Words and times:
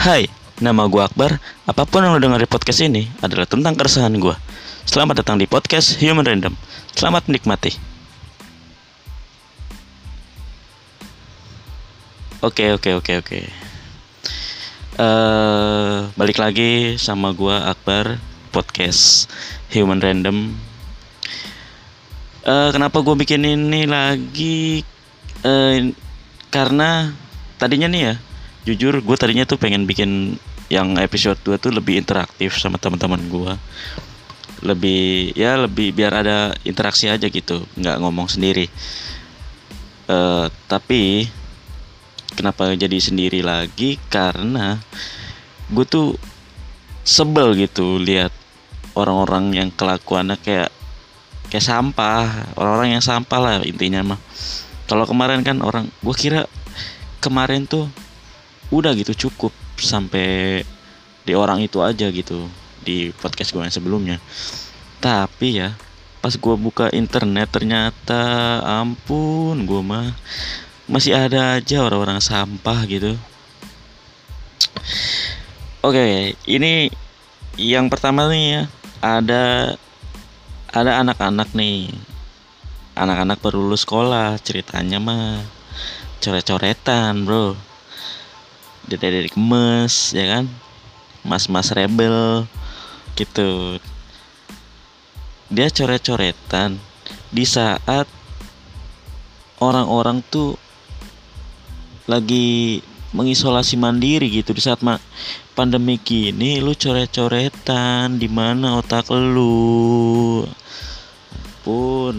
Hai, 0.00 0.32
nama 0.64 0.88
gue 0.88 0.96
Akbar. 0.96 1.36
Apa 1.68 1.84
pun 1.84 2.00
yang 2.00 2.16
lo 2.16 2.20
dengar 2.24 2.40
di 2.40 2.48
podcast 2.48 2.80
ini 2.80 3.04
adalah 3.20 3.44
tentang 3.44 3.76
keresahan 3.76 4.16
gue. 4.16 4.32
Selamat 4.88 5.20
datang 5.20 5.36
di 5.36 5.44
podcast 5.44 6.00
Human 6.00 6.24
Random. 6.24 6.56
Selamat 6.96 7.28
menikmati. 7.28 7.76
Oke, 12.40 12.72
oke, 12.72 12.96
oke, 12.96 13.12
oke. 13.20 13.40
Eh, 14.96 15.96
balik 16.16 16.40
lagi 16.40 16.96
sama 16.96 17.36
gue 17.36 17.52
Akbar 17.52 18.16
podcast 18.56 19.28
Human 19.76 20.00
Random. 20.00 20.48
Eh, 22.48 22.70
kenapa 22.72 23.04
gue 23.04 23.20
bikin 23.20 23.44
ini 23.44 23.84
lagi? 23.84 24.80
Eh, 25.44 25.92
karena 26.48 27.12
tadinya 27.60 27.92
nih 27.92 28.02
ya, 28.08 28.14
jujur 28.68 29.00
gue 29.00 29.16
tadinya 29.16 29.48
tuh 29.48 29.56
pengen 29.56 29.88
bikin 29.88 30.36
yang 30.70 30.94
episode 31.00 31.40
2 31.42 31.58
tuh 31.58 31.72
lebih 31.74 31.98
interaktif 31.98 32.54
sama 32.60 32.78
teman-teman 32.78 33.20
gue 33.26 33.52
lebih 34.60 35.32
ya 35.32 35.56
lebih 35.56 35.96
biar 35.96 36.12
ada 36.20 36.52
interaksi 36.68 37.08
aja 37.08 37.26
gitu 37.32 37.64
nggak 37.80 37.96
ngomong 38.00 38.28
sendiri. 38.28 38.68
Eh 40.08 40.46
tapi 40.68 41.24
kenapa 42.36 42.72
jadi 42.76 42.98
sendiri 43.00 43.40
lagi? 43.40 43.96
Karena 44.12 44.76
gue 45.72 45.84
tuh 45.88 46.16
sebel 47.04 47.56
gitu 47.56 47.96
lihat 47.96 48.32
orang-orang 48.92 49.56
yang 49.56 49.68
kelakuannya 49.72 50.36
kayak 50.44 50.70
kayak 51.48 51.64
sampah. 51.64 52.52
Orang-orang 52.60 53.00
yang 53.00 53.04
sampah 53.04 53.40
lah 53.40 53.54
intinya 53.64 54.14
mah. 54.14 54.20
Kalau 54.84 55.08
kemarin 55.08 55.40
kan 55.40 55.64
orang 55.64 55.88
gue 56.04 56.14
kira 56.16 56.44
kemarin 57.24 57.64
tuh 57.64 57.88
udah 58.70 58.94
gitu 58.94 59.28
cukup 59.28 59.50
sampai 59.78 60.62
di 61.26 61.32
orang 61.34 61.62
itu 61.62 61.82
aja 61.82 62.06
gitu 62.10 62.46
di 62.80 63.10
podcast 63.18 63.50
gue 63.52 63.62
yang 63.62 63.74
sebelumnya. 63.74 64.16
Tapi 65.02 65.58
ya 65.58 65.74
pas 66.20 66.36
gue 66.36 66.56
buka 66.56 66.92
internet 66.92 67.48
ternyata 67.50 68.60
ampun 68.62 69.64
gue 69.64 69.82
mah 69.82 70.12
masih 70.84 71.16
ada 71.16 71.58
aja 71.58 71.82
orang-orang 71.82 72.22
sampah 72.22 72.78
gitu. 72.86 73.18
Oke 75.80 76.36
ini 76.46 76.92
yang 77.58 77.88
pertama 77.88 78.28
nih 78.28 78.44
ya 78.54 78.62
ada 79.00 79.44
ada 80.70 81.02
anak-anak 81.02 81.50
nih. 81.56 81.90
Anak-anak 82.94 83.40
baru 83.40 83.64
lulus 83.64 83.88
sekolah 83.88 84.36
ceritanya 84.44 85.00
mah 85.00 85.40
coret-coretan 86.20 87.24
bro 87.24 87.69
gemes 88.96 90.10
ya 90.16 90.26
kan? 90.38 90.44
Mas-mas 91.22 91.70
rebel 91.70 92.48
gitu. 93.14 93.76
Dia 95.50 95.68
coret-coretan 95.68 96.78
di 97.30 97.44
saat 97.44 98.06
orang-orang 99.60 100.24
tuh 100.32 100.56
lagi 102.08 102.80
mengisolasi 103.14 103.76
mandiri 103.78 104.30
gitu. 104.30 104.54
Di 104.56 104.62
saat 104.62 104.80
pandemi 105.54 105.98
gini 106.00 106.58
lu 106.62 106.72
coret-coretan 106.72 108.16
di 108.16 108.26
mana 108.30 108.80
otak 108.80 109.10
lu? 109.12 110.46
Pun 111.60 112.14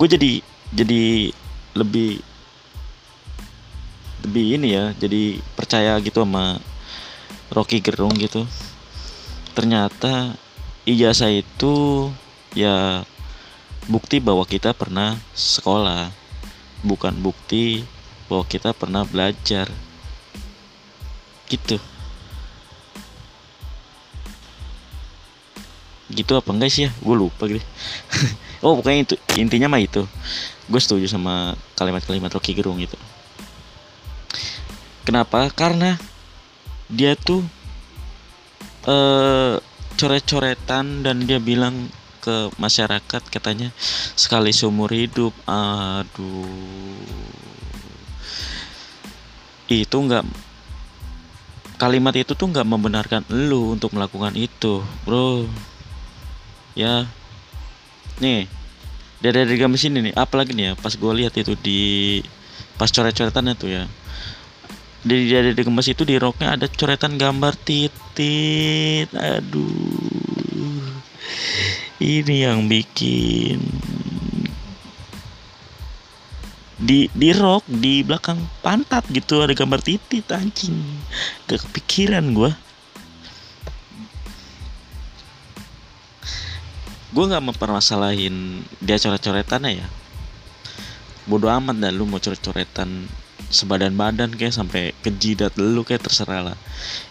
gue 0.00 0.08
jadi 0.08 0.32
jadi 0.72 1.30
lebih 1.76 2.31
lebih 4.22 4.56
ini 4.58 4.78
ya 4.78 4.94
jadi 4.94 5.42
percaya 5.58 5.98
gitu 5.98 6.22
sama 6.22 6.62
Rocky 7.50 7.82
Gerung 7.82 8.14
gitu. 8.16 8.46
Ternyata 9.52 10.38
ijazah 10.88 11.28
itu 11.28 12.08
ya 12.56 13.04
bukti 13.90 14.22
bahwa 14.22 14.46
kita 14.46 14.72
pernah 14.72 15.18
sekolah 15.34 16.08
bukan 16.86 17.12
bukti 17.18 17.84
bahwa 18.30 18.46
kita 18.46 18.72
pernah 18.72 19.04
belajar. 19.04 19.68
Gitu. 21.50 21.76
Gitu 26.08 26.32
apa 26.32 26.48
enggak 26.54 26.70
sih 26.72 26.88
ya? 26.88 26.90
Gue 27.02 27.16
lupa 27.18 27.50
gitu. 27.50 27.64
Oh 28.62 28.78
pokoknya 28.78 29.02
itu 29.02 29.14
intinya 29.42 29.66
mah 29.66 29.82
itu. 29.82 30.06
Gue 30.70 30.78
setuju 30.78 31.10
sama 31.10 31.58
kalimat-kalimat 31.74 32.30
Rocky 32.30 32.54
Gerung 32.54 32.78
gitu 32.78 32.94
kenapa? 35.02 35.50
Karena 35.52 35.98
dia 36.90 37.14
tuh 37.18 37.42
eh 38.86 39.56
coret-coretan 39.96 41.06
dan 41.06 41.22
dia 41.22 41.38
bilang 41.38 41.86
ke 42.22 42.50
masyarakat 42.58 43.22
katanya 43.30 43.70
sekali 44.14 44.54
seumur 44.54 44.90
hidup. 44.90 45.34
Aduh. 45.46 46.46
Itu 49.70 49.96
nggak 50.02 50.24
kalimat 51.78 52.14
itu 52.14 52.38
tuh 52.38 52.46
nggak 52.46 52.66
membenarkan 52.66 53.22
lu 53.30 53.74
untuk 53.74 53.94
melakukan 53.94 54.34
itu 54.38 54.82
bro. 55.06 55.46
Ya. 56.78 57.06
Nih 58.22 58.46
dari 59.22 59.46
dari 59.46 59.56
gamis 59.58 59.86
ini 59.86 60.10
nih. 60.10 60.14
Apalagi 60.14 60.54
nih 60.54 60.72
ya 60.72 60.74
pas 60.78 60.94
gue 60.94 61.12
lihat 61.14 61.34
itu 61.38 61.54
di 61.58 62.22
pas 62.78 62.90
coret-coretannya 62.90 63.54
tuh 63.54 63.70
ya 63.70 63.84
di, 65.02 65.30
di 65.30 65.62
gemes 65.62 65.86
itu 65.90 66.02
di 66.06 66.16
roknya 66.18 66.54
ada 66.54 66.66
coretan 66.70 67.18
gambar 67.18 67.54
titit. 67.60 69.10
Aduh. 69.14 70.82
Ini 72.02 72.50
yang 72.50 72.66
bikin 72.66 73.62
di 76.82 77.06
di 77.14 77.30
rok 77.30 77.62
di 77.70 78.02
belakang 78.02 78.42
pantat 78.58 79.06
gitu 79.14 79.38
ada 79.38 79.54
gambar 79.54 79.78
titit 79.78 80.26
anjing. 80.34 80.74
Gak 81.46 81.62
kepikiran 81.70 82.34
gua. 82.34 82.50
Gue 87.12 87.28
nggak 87.28 87.44
mempermasalahin 87.44 88.66
dia 88.80 88.96
coret-coretannya 88.98 89.84
ya. 89.84 89.86
Bodoh 91.28 91.52
amat 91.52 91.78
dah 91.78 91.92
lu 91.92 92.08
mau 92.08 92.18
coret-coretan 92.18 93.06
sebadan 93.52 93.92
badan 93.92 94.32
kayak 94.32 94.56
sampai 94.56 94.96
ke 95.04 95.12
jidat 95.12 95.52
lu 95.60 95.84
kayak 95.84 96.08
terserah 96.08 96.50
lah. 96.50 96.58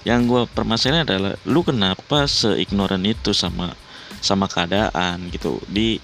Yang 0.04 0.20
gue 0.28 0.42
permasalahin 0.58 1.06
adalah 1.06 1.38
lu 1.46 1.62
kenapa 1.62 2.26
seignoran 2.26 3.06
itu 3.06 3.32
sama 3.32 3.78
sama 4.20 4.50
keadaan 4.50 5.30
gitu? 5.30 5.62
Di 5.70 6.02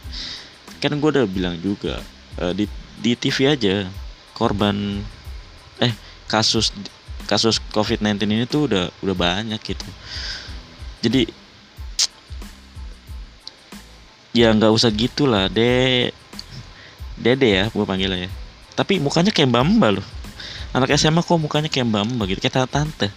kan 0.77 0.93
gue 0.93 1.09
udah 1.09 1.25
bilang 1.25 1.57
juga 1.57 1.99
eh, 2.37 2.53
di 2.53 2.65
di 3.01 3.17
TV 3.17 3.49
aja 3.49 3.89
korban 4.37 5.01
eh 5.81 5.93
kasus 6.29 6.69
kasus 7.25 7.57
COVID-19 7.73 8.29
ini 8.29 8.45
tuh 8.45 8.69
udah 8.69 8.93
udah 9.01 9.15
banyak 9.17 9.59
gitu. 9.65 9.89
Jadi 11.01 11.25
ya 14.37 14.53
nggak 14.53 14.69
usah 14.69 14.93
gitulah 14.93 15.49
de 15.49 16.13
dede 17.17 17.49
ya 17.49 17.65
gue 17.73 17.85
panggilnya 17.89 18.29
ya. 18.29 18.31
Tapi 18.77 19.01
mukanya 19.01 19.33
kayak 19.33 19.49
mbak 19.49 19.97
loh 19.97 20.05
anak 20.75 20.95
SMA 20.99 21.23
kok 21.23 21.39
mukanya 21.39 21.69
kayak 21.71 21.87
mbak 21.87 22.03
mbak 22.07 22.25
gitu 22.35 22.41
kayak 22.47 22.67
tante 22.67 23.11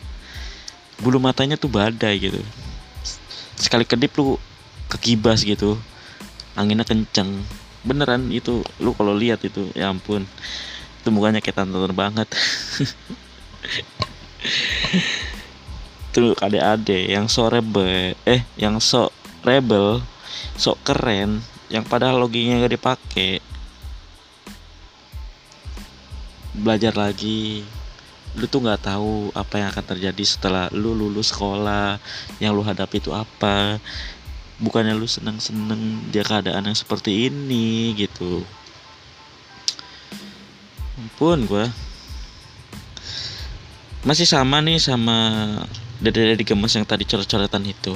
bulu 1.01 1.17
matanya 1.17 1.57
tuh 1.57 1.73
badai 1.73 2.21
gitu. 2.21 2.41
Sekali 3.57 3.89
kedip 3.89 4.13
lu 4.21 4.37
kekibas 4.93 5.43
gitu 5.43 5.81
anginnya 6.55 6.85
kenceng. 6.85 7.41
Beneran 7.81 8.29
itu 8.29 8.61
lu 8.77 8.93
kalau 8.93 9.17
lihat 9.17 9.41
itu 9.41 9.73
ya 9.73 9.89
ampun. 9.89 10.29
Itu 11.01 11.09
mukanya 11.09 11.41
kayak 11.41 11.57
tante 11.65 11.77
banget. 11.97 12.29
Tuh 16.11 16.35
ade-ade 16.43 17.07
yang 17.09 17.31
so 17.31 17.49
rebel 17.49 18.19
eh 18.27 18.43
yang 18.59 18.83
so 18.83 19.15
rebel 19.47 20.03
sok 20.59 20.83
keren 20.85 21.41
yang 21.71 21.87
padahal 21.87 22.19
loginya 22.19 22.59
gak 22.67 22.75
dipakai 22.75 23.39
belajar 26.55 26.95
lagi. 26.95 27.63
Lu 28.39 28.47
tuh 28.47 28.63
nggak 28.63 28.87
tahu 28.87 29.35
apa 29.35 29.59
yang 29.59 29.69
akan 29.75 29.85
terjadi 29.97 30.23
setelah 30.23 30.71
lu 30.71 30.95
lulus 30.95 31.35
sekolah 31.35 31.99
yang 32.39 32.55
lu 32.55 32.63
hadapi 32.63 33.03
itu 33.03 33.11
apa. 33.11 33.83
Bukannya 34.61 34.95
lu 34.95 35.09
seneng-seneng 35.09 36.13
dia 36.15 36.23
keadaan 36.23 36.69
yang 36.69 36.79
seperti 36.79 37.27
ini 37.31 37.97
gitu. 37.99 38.45
Ampun 41.01 41.49
gua. 41.49 41.67
Masih 44.07 44.25
sama 44.25 44.63
nih 44.65 44.81
sama 44.81 45.17
dede-dede 46.01 46.45
gemes 46.45 46.73
yang 46.73 46.87
tadi 46.87 47.05
coret-coretan 47.05 47.65
itu. 47.67 47.93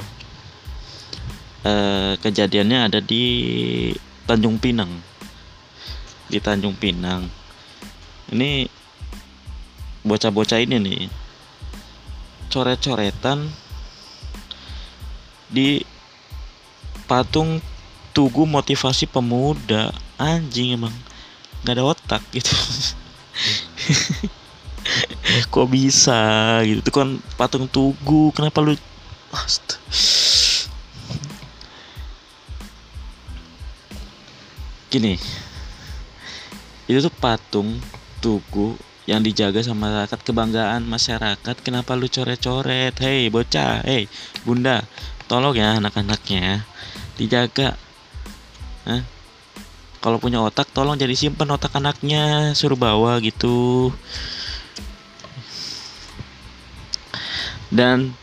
Eh, 1.65 2.13
kejadiannya 2.21 2.91
ada 2.91 2.99
di 3.01 3.23
Tanjung 4.29 4.61
Pinang. 4.61 4.91
Di 6.29 6.37
Tanjung 6.41 6.77
Pinang 6.77 7.44
ini 8.33 8.65
bocah-bocah 10.05 10.61
ini 10.61 10.77
nih 10.81 11.01
coret-coretan 12.49 13.49
di 15.49 15.81
patung 17.05 17.61
tugu 18.15 18.47
motivasi 18.47 19.05
pemuda. 19.05 19.93
Anjing 20.15 20.79
emang 20.79 20.95
nggak 21.61 21.75
ada 21.75 21.83
otak 21.83 22.23
gitu. 22.31 22.49
Kok 25.53 25.67
bisa 25.67 26.61
gitu? 26.63 26.79
Itu 26.79 26.91
kan 26.93 27.19
patung 27.35 27.67
tugu 27.67 28.31
kenapa 28.31 28.63
lu 28.63 28.77
Ast 29.35 29.83
gini 34.95 35.19
itu 36.87 37.03
tuh 37.03 37.11
patung 37.19 37.75
tugu 38.25 38.73
yang 39.05 39.21
dijaga 39.21 39.61
sama 39.61 39.93
masyarakat 39.93 40.25
kebanggaan 40.25 40.81
masyarakat. 40.89 41.55
Kenapa 41.61 41.93
lu 41.93 42.09
coret-coret? 42.09 42.97
Hei 42.97 43.29
bocah 43.29 43.85
hei 43.85 44.09
bunda 44.41 44.81
tolong 45.29 45.53
ya 45.53 45.77
anak-anaknya 45.77 46.65
dijaga. 47.21 47.77
Hah? 48.89 49.05
kalau 50.05 50.21
punya 50.21 50.37
otak 50.37 50.69
tolong 50.69 51.01
jadi 51.01 51.17
simpen 51.17 51.49
otak 51.49 51.73
anaknya 51.73 52.53
suruh 52.53 52.77
bawa 52.77 53.17
gitu. 53.25 53.89
Dan 57.73 58.13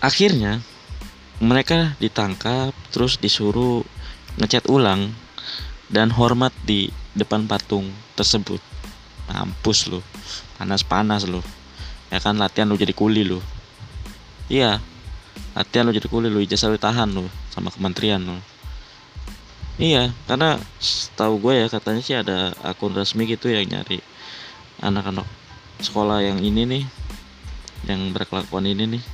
akhirnya 0.00 0.64
mereka 1.44 1.92
ditangkap 2.00 2.72
terus 2.88 3.20
disuruh 3.20 3.84
ngecat 4.40 4.64
ulang 4.72 5.12
dan 5.92 6.08
hormat 6.08 6.56
di 6.64 6.88
depan 7.16 7.48
patung 7.48 7.88
tersebut. 8.12 8.60
Mampus 9.32 9.88
lu. 9.88 10.04
Panas-panas 10.60 11.24
lu. 11.24 11.40
Ya 12.12 12.20
kan 12.20 12.36
latihan 12.36 12.68
lu 12.68 12.76
jadi 12.76 12.92
kuli 12.92 13.24
lu. 13.24 13.40
Iya. 14.52 14.78
Latihan 15.56 15.88
lu 15.88 15.92
jadi 15.96 16.06
kuli 16.06 16.28
lu 16.28 16.44
ijazah 16.44 16.68
lu 16.68 16.78
tahan 16.78 17.10
lu 17.10 17.24
sama 17.50 17.72
kementerian 17.72 18.20
lu. 18.20 18.36
Iya 19.76 20.08
karena 20.24 20.56
tahu 21.20 21.36
gue 21.36 21.52
ya 21.60 21.66
katanya 21.68 22.00
sih 22.00 22.16
ada 22.16 22.56
akun 22.64 22.96
resmi 22.96 23.28
gitu 23.28 23.52
yang 23.52 23.68
nyari 23.68 24.00
anak-anak 24.80 25.28
sekolah 25.84 26.24
yang 26.24 26.40
ini 26.40 26.64
nih 26.64 26.84
yang 27.84 28.08
berkelakuan 28.16 28.64
ini 28.64 28.96
nih. 28.96 29.04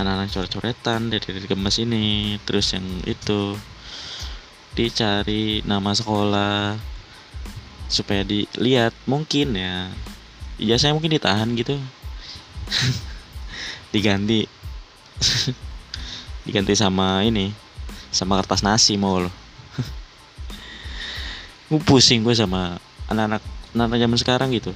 Anak-anak 0.00 0.30
coret-coretan 0.30 1.10
dari, 1.12 1.20
dari 1.20 1.44
gemes 1.44 1.76
ini 1.82 2.38
terus 2.48 2.72
yang 2.72 2.86
itu 3.04 3.60
dicari 4.72 5.60
nama 5.68 5.90
sekolah 5.92 6.78
supaya 7.88 8.22
dilihat 8.22 8.92
mungkin 9.08 9.56
ya. 9.56 9.88
Saya 10.76 10.94
mungkin 10.94 11.16
ditahan 11.16 11.48
gitu. 11.56 11.80
Diganti. 13.92 14.44
Diganti 16.46 16.74
sama 16.76 17.24
ini 17.24 17.68
sama 18.08 18.40
kertas 18.40 18.64
nasi 18.64 18.96
mau 18.96 19.20
lo 19.20 19.28
gue 21.68 21.80
pusing 21.84 22.24
gue 22.24 22.32
sama 22.32 22.80
anak-anak 23.12 23.44
anak 23.76 23.98
zaman 24.00 24.18
sekarang 24.18 24.48
gitu. 24.56 24.72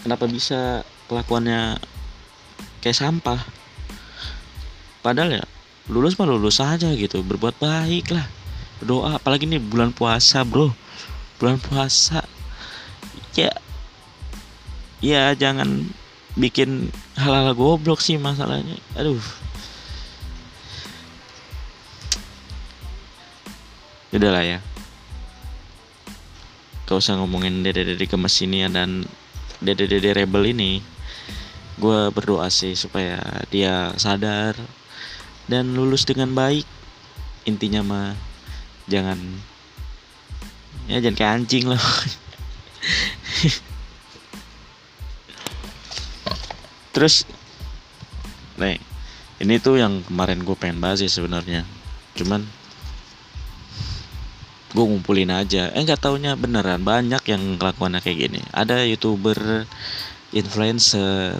Kenapa 0.00 0.24
bisa 0.28 0.84
kelakuannya 1.08 1.76
kayak 2.80 2.96
sampah? 2.96 3.40
Padahal 5.04 5.40
ya 5.40 5.44
lulus 5.92 6.16
mah 6.16 6.24
lulus 6.24 6.64
aja 6.64 6.88
gitu 6.96 7.20
berbuat 7.20 7.60
baik 7.60 8.16
lah 8.16 8.24
berdoa 8.84 9.16
apalagi 9.16 9.48
nih 9.48 9.64
bulan 9.64 9.96
puasa 9.96 10.44
bro. 10.44 10.68
Bulan 11.40 11.56
puasa. 11.56 12.20
Ya 13.32 13.48
ya 15.00 15.32
jangan 15.32 15.88
bikin 16.36 16.92
hal-hal 17.16 17.56
goblok 17.56 18.04
sih 18.04 18.20
masalahnya. 18.20 18.76
Aduh. 19.00 19.16
Udah 24.12 24.30
lah 24.36 24.44
ya. 24.44 24.58
Gak 26.84 27.00
usah 27.00 27.16
ngomongin 27.16 27.64
dede-dede 27.64 28.04
kemes 28.04 28.36
ini 28.44 28.68
dan 28.68 29.08
dede-dede 29.64 30.12
rebel 30.12 30.52
ini. 30.52 30.84
Gue 31.80 32.12
berdoa 32.12 32.52
sih 32.52 32.76
supaya 32.76 33.16
dia 33.48 33.96
sadar 33.96 34.54
dan 35.48 35.72
lulus 35.72 36.04
dengan 36.04 36.36
baik. 36.36 36.68
Intinya 37.48 37.80
mah 37.80 38.33
jangan. 38.90 39.18
Ya 40.84 41.00
jangan 41.00 41.16
kayak 41.16 41.32
anjing 41.40 41.64
loh. 41.68 41.84
Terus 46.94 47.26
nih 48.54 48.78
ini 49.42 49.58
tuh 49.58 49.82
yang 49.82 50.06
kemarin 50.06 50.46
gue 50.46 50.54
pengen 50.54 50.78
bahas 50.78 51.02
sih 51.02 51.10
sebenarnya. 51.10 51.66
Cuman 52.14 52.46
gue 54.74 54.84
ngumpulin 54.84 55.30
aja. 55.30 55.70
Eh 55.74 55.82
nggak 55.82 56.02
taunya 56.02 56.34
beneran 56.34 56.82
banyak 56.82 57.22
yang 57.30 57.58
kelakuannya 57.58 58.02
kayak 58.02 58.18
gini. 58.30 58.40
Ada 58.54 58.86
youtuber 58.86 59.66
influencer 60.34 61.38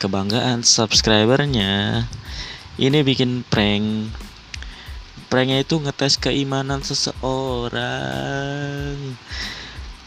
kebanggaan 0.00 0.60
subscribernya. 0.60 2.04
Ini 2.76 3.00
bikin 3.00 3.46
prank 3.48 4.12
pranknya 5.34 5.66
itu 5.66 5.82
ngetes 5.82 6.14
keimanan 6.22 6.78
seseorang. 6.86 7.18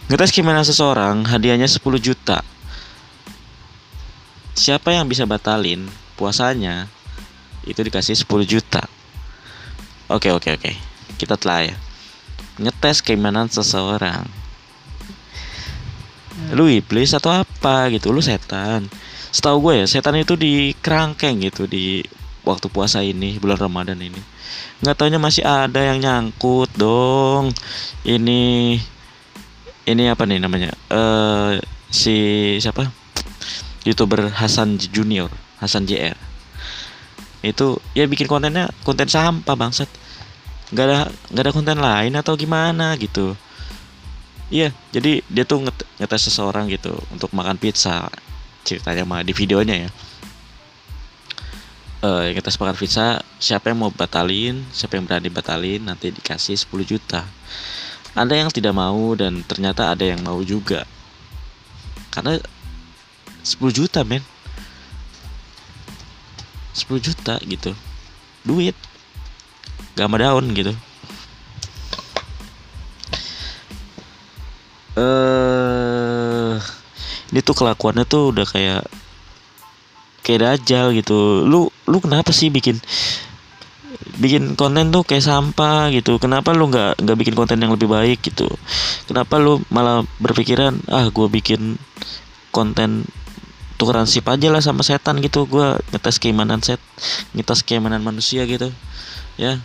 Ngetes 0.07 0.31
keimanan 0.31 0.63
seseorang 0.63 1.27
hadiahnya 1.27 1.67
10 1.67 1.83
juta. 1.99 2.39
Siapa 4.55 4.95
yang 4.95 5.11
bisa 5.11 5.27
batalin 5.27 5.83
puasanya? 6.15 6.87
Itu 7.67 7.83
dikasih 7.83 8.15
10 8.15 8.47
juta. 8.47 8.87
Oke 10.07 10.31
oke 10.31 10.55
oke. 10.55 10.71
Kita 11.19 11.35
telah 11.35 11.75
ya. 11.75 11.77
Ngetes 12.63 13.03
keimanan 13.03 13.51
seseorang. 13.51 14.23
Lu 16.55 16.71
iblis 16.71 17.11
atau 17.11 17.35
apa 17.35 17.91
gitu? 17.91 18.15
Lu 18.15 18.23
setan. 18.23 18.87
Setahu 19.35 19.59
gue 19.59 19.83
ya 19.83 19.85
setan 19.91 20.15
itu 20.15 20.39
di 20.39 20.71
kerangkeng 20.79 21.43
gitu 21.43 21.67
di 21.67 21.99
waktu 22.47 22.71
puasa 22.71 23.03
ini 23.03 23.35
bulan 23.37 23.59
Ramadan 23.59 23.99
ini. 23.99 24.21
Nggak 24.79 24.95
taunya 24.95 25.19
masih 25.19 25.43
ada 25.43 25.83
yang 25.83 25.99
nyangkut 25.99 26.71
dong. 26.79 27.51
Ini 28.07 28.41
ini 29.87 30.03
apa 30.07 30.23
nih 30.23 30.39
namanya? 30.39 30.71
Eh 30.87 30.95
uh, 30.95 31.51
si 31.91 32.15
siapa? 32.63 32.87
Youtuber 33.87 34.27
Hasan 34.31 34.75
Junior 34.79 35.31
Hasan 35.63 35.87
JR 35.87 36.15
itu 37.45 37.79
ya 37.95 38.03
bikin 38.09 38.27
kontennya 38.27 38.67
konten 38.83 39.07
sampah 39.07 39.55
bangsat. 39.55 39.87
Nggak 40.73 40.85
ada 40.85 40.99
nggak 41.31 41.43
ada 41.47 41.53
konten 41.55 41.77
lain 41.79 42.13
atau 42.19 42.33
gimana 42.35 42.99
gitu. 42.99 43.37
Iya 44.51 44.75
jadi 44.91 45.23
dia 45.27 45.43
tuh 45.47 45.63
ngetes 45.99 46.31
seseorang 46.31 46.67
gitu 46.71 46.95
untuk 47.11 47.31
makan 47.31 47.55
pizza 47.59 48.07
ceritanya 48.67 49.07
mah 49.07 49.23
di 49.23 49.31
videonya 49.31 49.87
ya 49.87 49.89
uh, 52.01 52.29
kita 52.33 52.49
sepakat 52.53 52.75
visa 52.77 53.21
siapa 53.41 53.71
yang 53.71 53.81
mau 53.81 53.91
batalin 53.93 54.61
siapa 54.69 54.97
yang 54.97 55.05
berani 55.09 55.29
batalin 55.29 55.81
nanti 55.85 56.13
dikasih 56.13 56.57
10 56.57 56.83
juta. 56.85 57.25
Ada 58.17 58.33
yang 58.33 58.49
tidak 58.49 58.73
mau 58.73 59.13
dan 59.13 59.45
ternyata 59.45 59.93
ada 59.93 60.01
yang 60.01 60.21
mau 60.25 60.41
juga. 60.41 60.85
Karena 62.09 62.41
10 63.45 63.61
juta 63.69 64.01
men. 64.01 64.25
10 66.73 66.97
juta 66.97 67.37
gitu. 67.45 67.77
Duit. 68.41 68.73
Gak 69.93 70.09
sama 70.09 70.17
daun 70.17 70.49
gitu. 70.57 70.73
Eh 74.97 75.01
uh, 75.01 76.57
ini 77.29 77.39
tuh 77.45 77.53
kelakuannya 77.53 78.01
tuh 78.09 78.33
udah 78.33 78.49
kayak 78.49 78.81
kayak 80.27 80.43
dajal 80.43 80.91
gitu. 80.91 81.47
Lu 81.47 81.71
lu 81.87 81.97
kenapa 82.03 82.35
sih 82.35 82.51
bikin 82.51 82.75
bikin 84.19 84.59
konten 84.59 84.91
tuh 84.91 85.07
kayak 85.07 85.23
sampah 85.23 85.87
gitu? 85.95 86.19
Kenapa 86.19 86.51
lu 86.51 86.67
nggak 86.67 86.99
nggak 86.99 87.17
bikin 87.23 87.35
konten 87.39 87.63
yang 87.63 87.71
lebih 87.71 87.87
baik 87.87 88.19
gitu? 88.19 88.51
Kenapa 89.07 89.39
lu 89.39 89.63
malah 89.71 90.03
berpikiran 90.19 90.75
ah 90.91 91.07
gue 91.07 91.27
bikin 91.31 91.79
konten 92.51 93.07
tukeran 93.79 94.09
sip 94.09 94.27
aja 94.27 94.51
lah 94.51 94.59
sama 94.59 94.83
setan 94.83 95.23
gitu. 95.23 95.47
Gue 95.47 95.79
ngetes 95.95 96.19
keimanan 96.19 96.59
set 96.59 96.83
ngetes 97.31 97.63
keimanan 97.63 98.03
manusia 98.03 98.43
gitu. 98.43 98.67
Ya. 99.39 99.63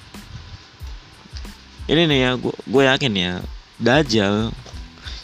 Ini 1.90 2.06
nih 2.06 2.18
ya 2.22 2.30
gue 2.38 2.82
yakin 2.86 3.12
ya 3.18 3.42
dajal 3.82 4.54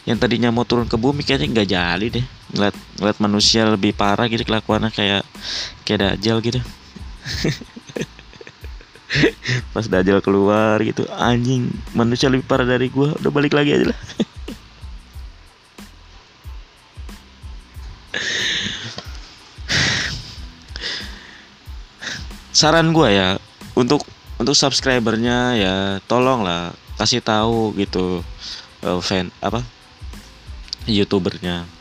yang 0.03 0.17
tadinya 0.19 0.51
mau 0.51 0.67
turun 0.67 0.89
ke 0.89 0.99
bumi 0.99 1.23
kayaknya 1.23 1.47
nggak 1.47 1.69
jadi 1.71 2.07
deh 2.19 2.25
ngeliat 2.53 2.75
ngeliat 2.97 3.17
manusia 3.21 3.65
lebih 3.69 3.93
parah 3.93 4.25
gitu 4.25 4.43
kelakuannya 4.45 4.89
kayak 4.93 5.23
kayak 5.85 5.99
dajal 6.17 6.41
gitu. 6.41 6.59
Pas 9.73 9.85
dajal 9.89 10.21
keluar 10.21 10.77
gitu 10.85 11.05
anjing 11.17 11.69
manusia 11.97 12.29
lebih 12.29 12.45
parah 12.45 12.65
dari 12.65 12.89
gua. 12.89 13.13
Udah 13.17 13.31
balik 13.33 13.53
lagi 13.57 13.73
aja 13.73 13.89
lah. 13.93 13.99
Saran 22.53 22.91
gua 22.91 23.07
ya 23.07 23.27
untuk 23.77 24.03
untuk 24.35 24.51
subscribernya 24.51 25.55
ya 25.55 25.75
tolong 26.07 26.43
lah 26.43 26.75
kasih 26.99 27.23
tahu 27.23 27.71
gitu 27.79 28.19
eh, 28.83 28.99
fan 28.99 29.31
apa 29.39 29.63
youtubernya 30.89 31.78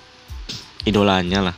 idolanya 0.87 1.51
lah. 1.51 1.57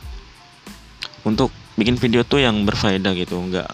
Untuk 1.21 1.53
bikin 1.77 1.97
video 1.97 2.25
tuh 2.25 2.41
yang 2.41 2.65
berfaedah 2.65 3.13
gitu 3.17 3.37
nggak 3.37 3.69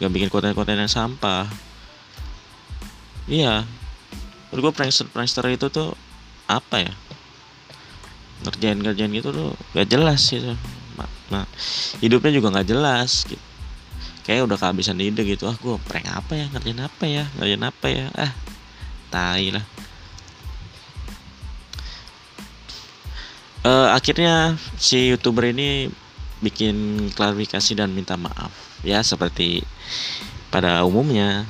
nggak 0.00 0.10
bikin 0.12 0.28
konten-konten 0.28 0.80
yang 0.80 0.90
sampah. 0.90 1.48
Iya. 3.24 3.64
Menurut 4.52 4.70
gue 4.70 4.72
prankster 4.76 5.06
prankster 5.08 5.44
itu 5.48 5.70
tuh 5.72 5.96
apa 6.50 6.84
ya? 6.84 6.92
Ngerjain 8.44 8.76
ngerjain 8.76 9.12
gitu 9.14 9.32
tuh 9.32 9.50
gak 9.72 9.88
jelas 9.88 10.20
gitu. 10.28 10.52
Nah 11.32 11.48
hidupnya 12.04 12.30
juga 12.34 12.52
nggak 12.52 12.68
jelas 12.68 13.24
gitu. 13.24 13.40
Kayak 14.24 14.48
udah 14.48 14.56
kehabisan 14.56 15.00
ide 15.00 15.24
gitu 15.24 15.48
ah 15.48 15.56
gue 15.56 15.76
prank 15.84 16.06
apa 16.12 16.32
ya? 16.36 16.46
Ngerjain 16.52 16.80
apa 16.84 17.04
ya? 17.08 17.24
Ngerjain 17.40 17.64
apa 17.64 17.86
ya? 17.88 18.06
Ah 18.12 18.32
tai 19.14 19.54
lah 19.54 19.64
uh, 23.64 23.88
akhirnya 23.96 24.54
si 24.78 25.10
youtuber 25.10 25.50
ini 25.50 25.88
bikin 26.44 27.08
klarifikasi 27.16 27.72
dan 27.74 27.90
minta 27.90 28.20
maaf 28.20 28.52
ya 28.84 29.00
seperti 29.00 29.64
pada 30.52 30.84
umumnya 30.84 31.48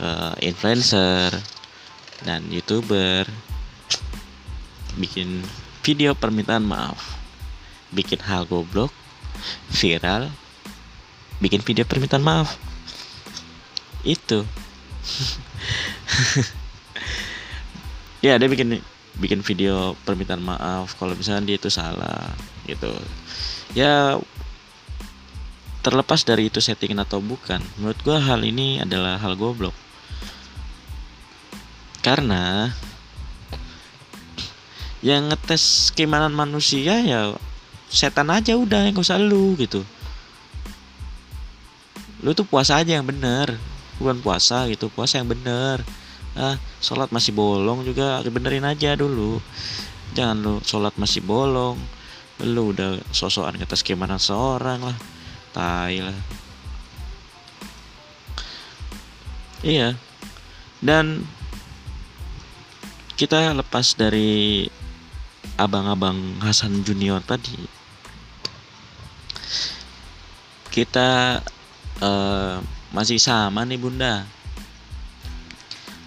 uh, 0.00 0.32
influencer 0.40 1.30
dan 2.24 2.48
youtuber 2.48 3.28
bikin 4.96 5.44
video 5.84 6.16
permintaan 6.16 6.64
maaf 6.64 7.20
bikin 7.92 8.18
hal 8.24 8.48
goblok 8.48 8.90
viral 9.70 10.32
bikin 11.42 11.60
video 11.60 11.84
permintaan 11.84 12.24
maaf. 12.24 12.56
Itu. 14.04 14.44
Ya 18.24 18.40
dia 18.40 18.48
bikin 18.48 18.80
bikin 19.18 19.46
video 19.46 19.94
permintaan 20.02 20.42
maaf 20.42 20.98
kalau 20.98 21.14
misalnya 21.14 21.54
dia 21.54 21.56
itu 21.58 21.70
salah 21.70 22.34
gitu. 22.66 22.90
Ya 23.74 24.18
terlepas 25.84 26.24
dari 26.24 26.48
itu 26.48 26.58
settingan 26.64 27.04
atau 27.04 27.20
bukan 27.20 27.60
menurut 27.76 27.98
gue 28.00 28.16
hal 28.16 28.40
ini 28.42 28.80
adalah 28.82 29.20
hal 29.20 29.36
goblok. 29.36 29.76
Karena 32.04 32.72
yang 35.04 35.28
ngetes 35.28 35.92
keimanan 35.92 36.32
manusia 36.32 37.00
ya 37.04 37.36
setan 37.92 38.32
aja 38.32 38.56
udah 38.56 38.88
yang 38.88 38.96
usah 38.96 39.20
lu 39.20 39.54
gitu. 39.60 39.84
Lu 42.24 42.32
tuh 42.32 42.48
puasa 42.48 42.80
aja 42.80 42.96
yang 42.96 43.04
bener 43.04 43.54
bukan 43.98 44.18
puasa 44.18 44.66
gitu 44.70 44.90
puasa 44.90 45.22
yang 45.22 45.30
bener 45.30 45.82
ah 46.34 46.58
sholat 46.82 47.14
masih 47.14 47.30
bolong 47.30 47.86
juga 47.86 48.18
benerin 48.26 48.66
aja 48.66 48.98
dulu. 48.98 49.38
Jangan 50.14 50.36
lu 50.38 50.54
sholat 50.62 50.94
masih 50.98 51.22
bolong. 51.22 51.78
Lu 52.42 52.74
udah 52.74 52.98
sosokan 53.14 53.58
ngetes 53.58 53.86
keimanan 53.86 54.18
seorang 54.18 54.82
lah. 54.82 54.98
Tai 55.54 55.96
lah. 56.02 56.18
Iya. 59.62 59.94
Dan 60.82 61.24
kita 63.14 63.54
lepas 63.54 63.94
dari 63.94 64.66
abang-abang 65.54 66.42
Hasan 66.42 66.82
Junior 66.82 67.22
tadi. 67.22 67.54
Kita 70.74 71.38
uh, 72.02 72.58
masih 72.90 73.22
sama 73.22 73.62
nih 73.62 73.78
bunda 73.78 74.26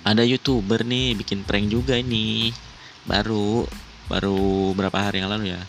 ada 0.07 0.23
youtuber 0.23 0.87
nih 0.87 1.19
bikin 1.19 1.43
prank 1.43 1.67
juga 1.67 1.99
ini. 1.99 2.55
Baru 3.03 3.67
baru 4.07 4.71
berapa 4.71 5.11
hari 5.11 5.19
yang 5.19 5.27
lalu 5.27 5.51
ya. 5.51 5.61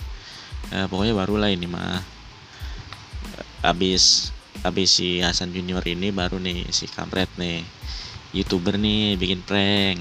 Uh, 0.71 0.87
pokoknya 0.87 1.15
baru 1.19 1.35
lah 1.43 1.51
ini 1.51 1.67
mah. 1.67 1.99
Abis 3.67 4.31
abis 4.63 5.03
si 5.03 5.19
Hasan 5.19 5.51
Junior 5.51 5.83
ini 5.91 6.15
baru 6.15 6.39
nih 6.39 6.71
si 6.71 6.87
kampret 6.87 7.27
nih. 7.35 7.67
Youtuber 8.31 8.79
nih 8.79 9.19
bikin 9.19 9.43
prank. 9.43 9.99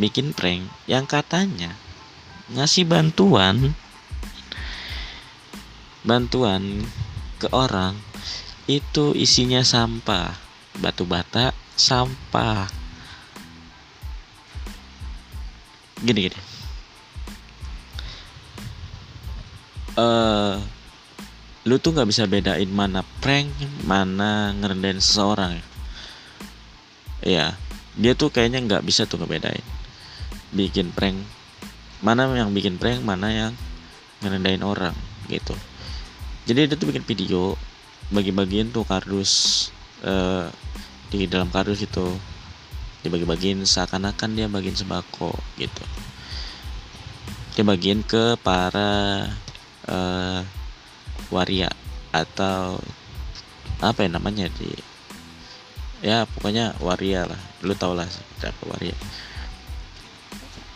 Bikin 0.00 0.32
prank 0.32 0.64
yang 0.88 1.04
katanya 1.04 1.76
ngasih 2.52 2.84
bantuan 2.88 3.76
bantuan 6.02 6.82
ke 7.38 7.46
orang 7.54 7.94
itu 8.66 9.14
isinya 9.14 9.62
sampah 9.62 10.34
batu 10.82 11.06
bata 11.06 11.54
sampah. 11.76 12.68
Gini 16.02 16.28
gini. 16.28 16.38
Uh, 19.92 20.56
lu 21.68 21.76
tuh 21.76 21.92
nggak 21.92 22.08
bisa 22.08 22.24
bedain 22.24 22.66
mana 22.72 23.04
prank 23.20 23.52
mana 23.84 24.50
ngerendahin 24.56 24.98
seseorang. 24.98 25.60
Ya 27.22 27.54
dia 27.94 28.12
tuh 28.16 28.32
kayaknya 28.32 28.64
nggak 28.64 28.82
bisa 28.82 29.06
tuh 29.06 29.20
ngebedain. 29.20 29.62
Bikin 30.50 30.90
prank. 30.90 31.20
Mana 32.02 32.26
yang 32.34 32.50
bikin 32.50 32.80
prank 32.80 33.04
mana 33.04 33.30
yang 33.30 33.52
ngerendahin 34.24 34.66
orang 34.66 34.96
gitu. 35.30 35.54
Jadi 36.50 36.66
dia 36.66 36.76
tuh 36.76 36.90
bikin 36.90 37.06
video 37.06 37.54
bagi-bagiin 38.10 38.74
tuh 38.74 38.82
kardus 38.82 39.70
uh, 40.02 40.50
di 41.12 41.28
dalam 41.28 41.52
kardus 41.52 41.84
itu. 41.84 42.16
Dibagi-bagiin 43.02 43.66
seakan-akan 43.66 44.30
dia 44.38 44.46
bagiin 44.46 44.78
sembako 44.78 45.34
gitu. 45.58 45.84
Dia 47.58 47.66
bagiin 47.66 48.06
ke 48.06 48.38
para 48.38 49.26
uh, 49.90 50.40
waria 51.28 51.68
atau 52.14 52.78
apa 53.82 54.06
ya 54.06 54.10
namanya 54.14 54.46
di 54.54 54.70
ya 55.98 56.30
pokoknya 56.30 56.78
waria 56.78 57.26
lah. 57.26 57.42
Lu 57.66 57.74
tau 57.74 57.90
lah 57.98 58.06
seperti 58.06 58.54
apa 58.54 58.62
waria. 58.70 58.96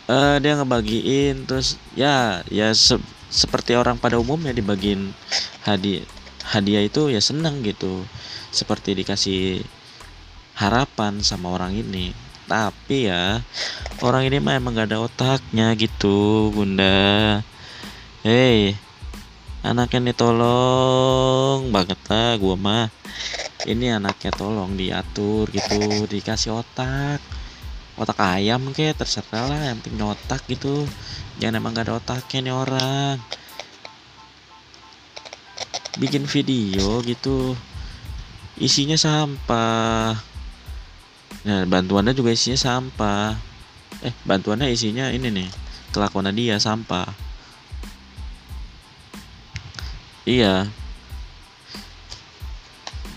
Uh, 0.07 0.35
dia 0.43 0.59
ngebagiin 0.59 1.47
terus 1.47 1.79
ya 1.95 2.43
ya 2.51 2.75
se 2.75 2.99
seperti 3.27 3.75
orang 3.75 3.99
pada 3.99 4.15
umumnya 4.15 4.55
dibagiin 4.55 5.11
hadiah 5.67 6.03
hadiah 6.43 6.83
itu 6.83 7.07
ya 7.07 7.23
seneng 7.23 7.63
gitu. 7.63 8.03
Seperti 8.51 8.95
dikasih 8.99 9.63
harapan 10.57 11.21
sama 11.21 11.53
orang 11.53 11.77
ini. 11.77 12.11
Tapi 12.49 13.05
ya 13.05 13.45
orang 14.01 14.25
ini 14.25 14.41
mah 14.41 14.57
emang 14.57 14.73
gak 14.73 14.89
ada 14.89 15.05
otaknya 15.05 15.77
gitu 15.77 16.49
bunda. 16.51 17.39
Hei 18.25 18.73
anaknya 19.61 20.09
nih 20.09 20.15
tolong 20.17 21.69
banget 21.69 21.99
lah 22.09 22.33
gua 22.41 22.55
mah. 22.57 22.85
Ini 23.67 24.01
anaknya 24.01 24.31
tolong 24.33 24.73
diatur 24.73 25.45
gitu 25.53 26.09
dikasih 26.09 26.57
otak. 26.57 27.21
Otak 27.97 28.17
ayam 28.21 28.73
ke 28.73 28.93
terserah 28.97 29.45
lah 29.49 29.61
yang 29.73 29.77
penting 29.83 30.01
otak 30.01 30.41
gitu. 30.49 30.89
Jangan 31.37 31.61
emang 31.61 31.77
gak 31.77 31.85
ada 31.85 32.01
otaknya 32.01 32.49
nih 32.49 32.55
orang. 32.55 33.15
Bikin 36.01 36.25
video 36.29 37.01
gitu 37.05 37.57
isinya 38.57 38.97
sampah 38.97 40.17
nah 41.47 41.63
bantuannya 41.63 42.11
juga 42.11 42.35
isinya 42.35 42.59
sampah. 42.59 43.39
Eh 44.03 44.11
bantuannya 44.27 44.67
isinya 44.67 45.07
ini 45.15 45.31
nih 45.31 45.47
kelakuan 45.95 46.27
dia 46.35 46.59
sampah. 46.59 47.07
Iya. 50.27 50.67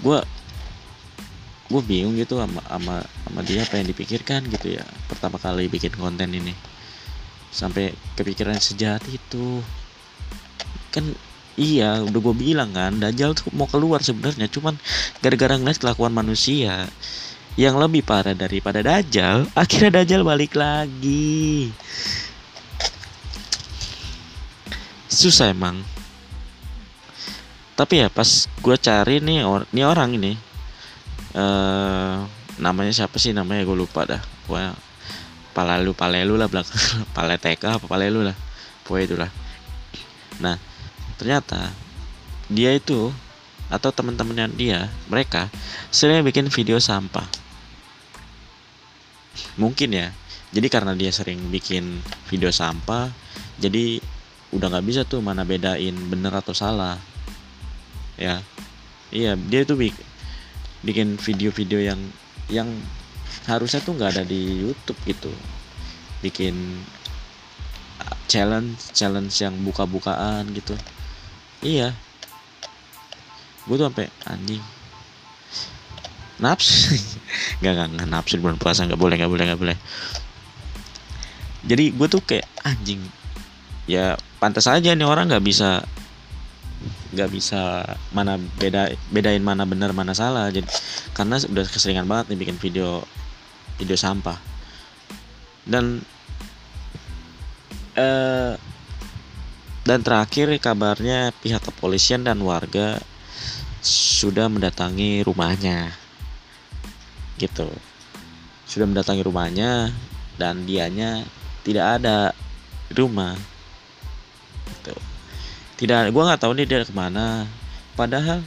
Gua 0.00 0.22
gue 1.70 1.82
bingung 1.86 2.18
gitu 2.18 2.34
sama 2.34 2.58
sama 2.66 2.96
sama 3.06 3.40
dia 3.46 3.62
apa 3.62 3.78
yang 3.82 3.90
dipikirkan 3.90 4.46
gitu 4.46 4.78
ya. 4.78 4.86
Pertama 5.10 5.42
kali 5.42 5.66
bikin 5.66 5.90
konten 5.98 6.30
ini. 6.30 6.54
Sampai 7.50 7.90
kepikiran 8.14 8.62
sejahat 8.62 9.02
itu. 9.10 9.58
Kan 10.94 11.18
iya 11.58 11.98
udah 11.98 12.20
gue 12.22 12.34
bilang 12.38 12.70
kan 12.70 12.94
Dajjal 13.02 13.34
tuh 13.34 13.50
mau 13.58 13.66
keluar 13.66 14.06
sebenarnya. 14.06 14.46
Cuman 14.46 14.78
gara-gara 15.18 15.58
ngeliat 15.58 15.82
kelakuan 15.82 16.14
manusia 16.14 16.86
yang 17.60 17.76
lebih 17.76 18.00
parah 18.00 18.32
daripada 18.32 18.80
Dajjal 18.80 19.44
akhirnya 19.52 20.00
Dajjal 20.00 20.24
balik 20.24 20.56
lagi. 20.56 21.68
Susah 25.12 25.52
emang. 25.52 25.84
Tapi 27.76 28.00
ya 28.00 28.08
pas 28.08 28.48
gue 28.48 28.76
cari 28.80 29.20
nih 29.20 29.44
or 29.44 29.68
nih 29.76 29.84
orang 29.84 30.16
ini 30.16 30.32
uh, 31.36 32.24
namanya 32.56 32.96
siapa 32.96 33.20
sih 33.20 33.36
namanya? 33.36 33.68
Gue 33.68 33.76
lupa 33.76 34.08
dah. 34.08 34.24
Pokoknya 34.48 34.72
palelu 35.52 35.92
palelu 35.92 36.40
lah 36.40 36.48
belakang 36.48 36.80
paleteka 37.16 37.76
apa 37.76 37.84
palelu 37.84 38.24
lah. 38.24 38.36
Pokoknya 38.88 39.04
itulah. 39.04 39.30
Nah 40.40 40.56
ternyata 41.20 41.68
dia 42.48 42.72
itu 42.72 43.12
atau 43.68 43.92
teman-temannya 43.92 44.48
dia 44.56 44.88
mereka 45.12 45.52
sering 45.92 46.24
bikin 46.24 46.48
video 46.48 46.80
sampah 46.80 47.49
mungkin 49.60 49.94
ya. 49.94 50.08
Jadi 50.50 50.66
karena 50.66 50.98
dia 50.98 51.14
sering 51.14 51.46
bikin 51.52 52.02
video 52.26 52.50
sampah 52.50 53.06
jadi 53.60 54.02
udah 54.50 54.66
nggak 54.66 54.86
bisa 54.86 55.06
tuh 55.06 55.22
mana 55.22 55.46
bedain 55.46 55.94
bener 56.10 56.32
atau 56.34 56.56
salah. 56.56 56.98
Ya. 58.18 58.42
Iya 59.10 59.34
dia 59.36 59.62
tuh 59.66 59.78
bikin 59.78 60.04
bikin 60.80 61.08
video-video 61.20 61.92
yang 61.92 62.00
yang 62.48 62.68
harusnya 63.46 63.84
tuh 63.84 63.94
nggak 63.94 64.18
ada 64.18 64.24
di 64.26 64.64
YouTube 64.64 64.98
gitu. 65.06 65.30
Bikin 66.24 66.56
challenge 68.26 68.90
challenge 68.96 69.34
yang 69.42 69.54
buka-bukaan 69.62 70.50
gitu. 70.56 70.74
Iya. 71.62 71.94
Gue 73.68 73.76
tuh 73.76 73.86
sampai 73.86 74.08
anjing 74.26 74.79
nafsu 76.40 76.96
nggak 77.60 77.72
nggak 77.72 77.88
nggak 77.96 78.08
nafsu 78.08 78.36
di 78.36 78.42
bulan 78.42 78.58
puasa. 78.58 78.84
Nggak 78.88 79.00
boleh 79.00 79.14
nggak 79.20 79.32
boleh 79.32 79.44
nggak 79.46 79.60
boleh. 79.60 79.76
Jadi 81.64 81.84
gue 81.92 82.06
tuh 82.08 82.22
kayak 82.24 82.46
anjing. 82.64 83.00
Ya 83.84 84.16
pantas 84.40 84.66
aja 84.66 84.96
nih 84.96 85.06
orang 85.06 85.28
nggak 85.28 85.44
bisa 85.44 85.84
nggak 87.10 87.30
bisa 87.34 87.84
mana 88.14 88.38
beda 88.56 88.94
bedain 89.12 89.44
mana 89.44 89.68
benar 89.68 89.92
mana 89.92 90.16
salah. 90.16 90.48
Jadi 90.48 90.66
karena 91.12 91.36
udah 91.38 91.64
keseringan 91.68 92.08
banget 92.08 92.32
nih 92.32 92.38
bikin 92.48 92.56
video 92.56 93.04
video 93.76 93.96
sampah. 93.96 94.40
Dan 95.68 96.00
eh 97.94 98.56
dan 99.80 100.04
terakhir 100.04 100.52
kabarnya 100.60 101.32
pihak 101.40 101.64
kepolisian 101.64 102.22
dan 102.22 102.38
warga 102.44 103.00
sudah 103.80 104.46
mendatangi 104.52 105.24
rumahnya 105.24 105.88
gitu. 107.40 107.72
Sudah 108.68 108.84
mendatangi 108.84 109.24
rumahnya 109.24 109.88
dan 110.36 110.68
dianya 110.68 111.24
tidak 111.64 112.00
ada 112.00 112.36
di 112.92 112.94
rumah. 113.00 113.32
Gitu. 114.76 114.94
Tidak 115.80 116.12
gue 116.12 116.22
nggak 116.28 116.40
tahu 116.44 116.52
nih 116.52 116.68
dia 116.68 116.84
ke 116.84 116.92
mana. 116.92 117.48
Padahal 117.96 118.44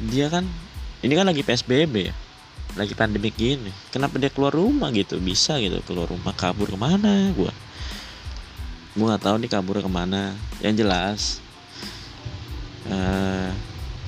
dia 0.00 0.32
kan 0.32 0.48
ini 1.04 1.12
kan 1.12 1.28
lagi 1.28 1.44
psbb 1.44 1.94
ya? 2.08 2.14
Lagi 2.80 2.96
pandemik 2.96 3.36
gini. 3.36 3.68
Kenapa 3.92 4.16
dia 4.16 4.32
keluar 4.32 4.56
rumah 4.56 4.88
gitu? 4.96 5.20
Bisa 5.20 5.60
gitu 5.60 5.84
keluar 5.84 6.08
rumah 6.08 6.32
kabur 6.32 6.72
ke 6.72 6.78
mana 6.80 7.28
gue 7.36 7.52
gue 8.90 9.06
nggak 9.06 9.22
tahu 9.22 9.36
nih 9.38 9.50
kabur 9.50 9.78
ke 9.78 9.90
mana. 9.90 10.34
Yang 10.58 10.74
jelas 10.82 11.20
uh, 12.90 13.50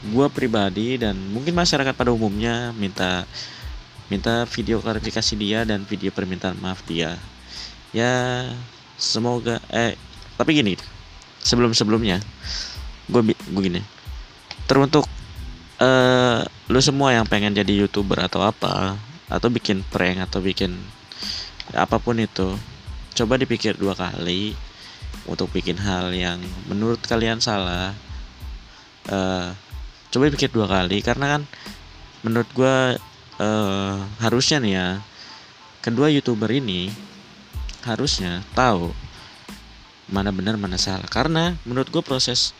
gue 0.02 0.26
pribadi 0.34 0.98
dan 0.98 1.14
mungkin 1.30 1.54
masyarakat 1.54 1.94
pada 1.94 2.10
umumnya 2.10 2.74
minta 2.74 3.22
minta 4.10 4.42
video 4.50 4.82
klarifikasi 4.82 5.34
dia 5.38 5.62
dan 5.62 5.86
video 5.86 6.10
permintaan 6.10 6.58
maaf 6.58 6.82
dia. 6.84 7.14
Ya 7.94 8.48
semoga 8.98 9.62
eh 9.70 9.94
tapi 10.34 10.58
gini 10.58 10.74
sebelum 11.42 11.70
sebelumnya 11.70 12.18
gue 13.06 13.22
gue 13.30 13.62
gini. 13.62 13.82
Teruntuk 14.66 15.06
eh 15.78 16.42
lu 16.66 16.80
semua 16.82 17.14
yang 17.14 17.26
pengen 17.26 17.54
jadi 17.54 17.86
youtuber 17.86 18.18
atau 18.26 18.42
apa 18.42 18.98
atau 19.30 19.48
bikin 19.48 19.86
prank 19.88 20.24
atau 20.28 20.42
bikin 20.42 20.76
apa 21.72 21.96
pun 22.02 22.18
itu 22.18 22.58
coba 23.16 23.38
dipikir 23.38 23.78
dua 23.78 23.94
kali 23.96 24.52
untuk 25.28 25.48
bikin 25.52 25.78
hal 25.78 26.10
yang 26.10 26.42
menurut 26.66 26.98
kalian 27.06 27.38
salah 27.38 27.94
uh, 29.08 29.54
coba 30.12 30.28
pikir 30.28 30.52
dua 30.52 30.68
kali 30.68 31.00
karena 31.00 31.38
kan 31.38 31.42
menurut 32.22 32.48
gue 32.52 32.76
uh, 33.40 33.96
harusnya 34.20 34.60
nih 34.60 34.72
ya 34.76 34.88
kedua 35.82 36.12
youtuber 36.12 36.52
ini 36.52 36.92
harusnya 37.82 38.46
tahu 38.54 38.94
mana 40.12 40.30
benar 40.30 40.60
mana 40.60 40.78
salah. 40.78 41.08
Karena 41.08 41.56
menurut 41.66 41.88
gue 41.88 42.02
proses 42.04 42.52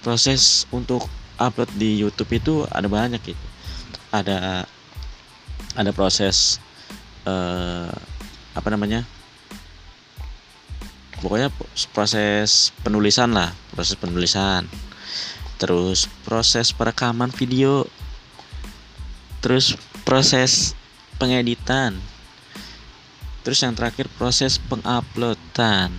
proses 0.00 0.64
untuk 0.72 1.04
upload 1.36 1.68
di 1.76 2.00
YouTube 2.00 2.30
itu 2.32 2.54
ada 2.70 2.86
banyak 2.86 3.20
gitu. 3.20 3.46
Ada 4.14 4.64
ada 5.76 5.90
proses 5.92 6.62
uh, 7.26 7.92
apa 8.54 8.68
namanya? 8.72 9.04
Pokoknya 11.20 11.52
proses 11.92 12.72
penulisan 12.80 13.36
lah 13.36 13.52
proses 13.76 13.92
penulisan 13.92 14.64
terus 15.60 16.08
proses 16.24 16.72
perekaman 16.72 17.28
video. 17.28 17.84
Terus 19.44 19.76
proses 20.08 20.72
pengeditan. 21.20 22.00
Terus 23.44 23.60
yang 23.60 23.76
terakhir 23.76 24.08
proses 24.16 24.56
penguploadan. 24.56 25.92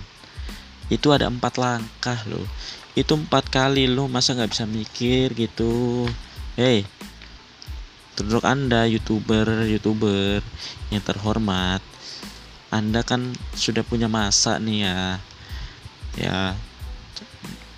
Itu 0.90 1.14
ada 1.14 1.30
empat 1.30 1.56
langkah 1.62 2.18
loh. 2.26 2.44
Itu 2.98 3.14
empat 3.14 3.48
kali 3.48 3.86
loh. 3.86 4.10
Masa 4.10 4.34
nggak 4.34 4.50
bisa 4.50 4.66
mikir 4.66 5.32
gitu? 5.38 6.04
Hey 6.58 6.84
terus 8.12 8.44
anda 8.44 8.84
youtuber 8.84 9.64
youtuber 9.64 10.44
yang 10.92 11.02
terhormat. 11.02 11.80
Anda 12.72 13.04
kan 13.04 13.36
sudah 13.52 13.84
punya 13.84 14.08
masa 14.08 14.56
nih 14.56 14.78
ya. 14.88 15.00
Ya 16.16 16.36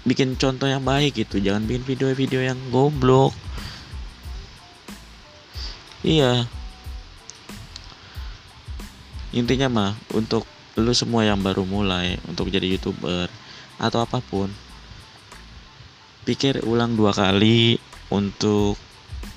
bikin 0.04 0.36
contoh 0.36 0.68
yang 0.68 0.84
baik 0.84 1.16
gitu. 1.16 1.40
Jangan 1.40 1.64
bikin 1.64 1.84
video-video 1.84 2.40
yang 2.44 2.60
goblok. 2.68 3.32
Iya. 6.04 6.44
Intinya 9.34 9.68
mah 9.72 9.92
untuk 10.12 10.44
lu 10.76 10.92
semua 10.92 11.24
yang 11.24 11.40
baru 11.40 11.64
mulai 11.64 12.20
untuk 12.28 12.52
jadi 12.52 12.66
youtuber 12.66 13.26
atau 13.80 14.04
apa 14.04 14.22
pun 14.22 14.52
pikir 16.28 16.62
ulang 16.62 16.94
dua 16.94 17.10
kali 17.10 17.80
untuk 18.12 18.76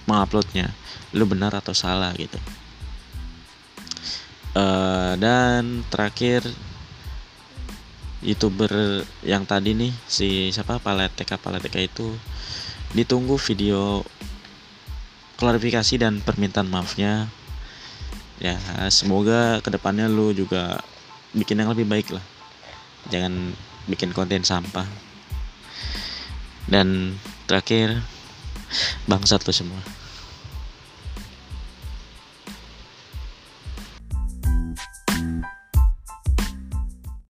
menguploadnya. 0.06 0.76
Lu 1.16 1.24
benar 1.24 1.56
atau 1.56 1.72
salah 1.72 2.12
gitu. 2.20 2.38
Uh, 4.58 5.14
dan 5.22 5.86
terakhir 5.88 6.44
youtuber 8.26 9.04
yang 9.22 9.46
tadi 9.46 9.78
nih 9.78 9.94
si 10.10 10.50
siapa? 10.50 10.82
Paleteka 10.82 11.38
Paleteka 11.38 11.78
itu 11.78 12.18
ditunggu 12.96 13.38
video 13.38 14.02
klarifikasi 15.38 16.02
dan 16.02 16.24
permintaan 16.24 16.70
maafnya. 16.70 17.30
Ya 18.38 18.58
semoga 18.94 19.62
ke 19.66 19.70
depannya 19.74 20.06
lu 20.06 20.34
juga 20.34 20.82
bikin 21.34 21.62
yang 21.62 21.74
lebih 21.74 21.90
baik 21.90 22.14
lah. 22.14 22.24
Jangan 23.10 23.54
bikin 23.90 24.14
konten 24.14 24.46
sampah. 24.46 24.86
Dan 26.68 27.16
terakhir 27.48 28.04
bangsat 29.08 29.42
lu 29.48 29.56
semua 29.56 29.97